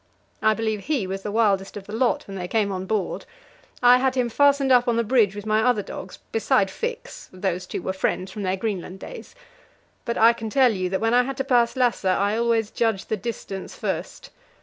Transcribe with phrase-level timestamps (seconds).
[0.41, 3.25] I believe he was the wildest of the lot when they came on board.
[3.83, 7.67] I had him fastened up on the bridge with my other dogs, beside Fix those
[7.67, 9.35] two were friends from their Greenland days.
[10.03, 13.09] But I can tell you that when I had to pass Lasse, I always judged
[13.09, 14.31] the distance first.